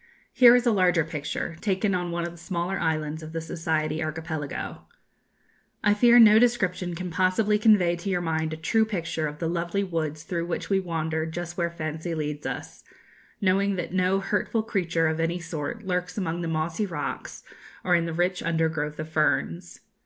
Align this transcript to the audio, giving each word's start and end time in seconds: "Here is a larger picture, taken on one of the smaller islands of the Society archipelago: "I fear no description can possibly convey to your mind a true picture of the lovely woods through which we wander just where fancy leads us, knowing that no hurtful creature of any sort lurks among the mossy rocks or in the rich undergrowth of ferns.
"Here 0.32 0.56
is 0.56 0.64
a 0.64 0.72
larger 0.72 1.04
picture, 1.04 1.56
taken 1.60 1.94
on 1.94 2.10
one 2.10 2.24
of 2.24 2.30
the 2.30 2.38
smaller 2.38 2.80
islands 2.80 3.22
of 3.22 3.34
the 3.34 3.40
Society 3.42 4.02
archipelago: 4.02 4.86
"I 5.84 5.92
fear 5.92 6.18
no 6.18 6.38
description 6.38 6.94
can 6.94 7.10
possibly 7.10 7.58
convey 7.58 7.94
to 7.96 8.08
your 8.08 8.22
mind 8.22 8.54
a 8.54 8.56
true 8.56 8.86
picture 8.86 9.26
of 9.26 9.40
the 9.40 9.46
lovely 9.46 9.84
woods 9.84 10.22
through 10.22 10.46
which 10.46 10.70
we 10.70 10.80
wander 10.80 11.26
just 11.26 11.58
where 11.58 11.70
fancy 11.70 12.14
leads 12.14 12.46
us, 12.46 12.82
knowing 13.42 13.76
that 13.76 13.92
no 13.92 14.20
hurtful 14.20 14.62
creature 14.62 15.06
of 15.06 15.20
any 15.20 15.38
sort 15.38 15.82
lurks 15.82 16.16
among 16.16 16.40
the 16.40 16.48
mossy 16.48 16.86
rocks 16.86 17.42
or 17.84 17.94
in 17.94 18.06
the 18.06 18.14
rich 18.14 18.42
undergrowth 18.42 18.98
of 18.98 19.10
ferns. 19.10 19.80